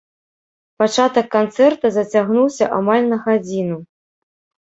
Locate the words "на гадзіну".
3.13-3.77